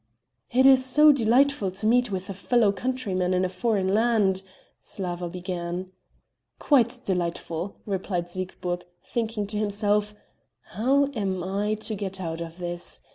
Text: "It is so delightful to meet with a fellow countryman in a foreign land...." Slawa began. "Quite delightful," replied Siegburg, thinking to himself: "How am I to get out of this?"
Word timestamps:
"It 0.49 0.65
is 0.65 0.83
so 0.83 1.11
delightful 1.11 1.69
to 1.69 1.85
meet 1.85 2.09
with 2.09 2.27
a 2.27 2.33
fellow 2.33 2.71
countryman 2.71 3.35
in 3.35 3.45
a 3.45 3.49
foreign 3.49 3.93
land...." 3.93 4.41
Slawa 4.81 5.31
began. 5.31 5.91
"Quite 6.57 7.01
delightful," 7.05 7.75
replied 7.85 8.27
Siegburg, 8.27 8.85
thinking 9.03 9.45
to 9.45 9.59
himself: 9.59 10.15
"How 10.73 11.05
am 11.13 11.43
I 11.43 11.75
to 11.81 11.93
get 11.93 12.19
out 12.19 12.41
of 12.41 12.57
this?" 12.57 13.01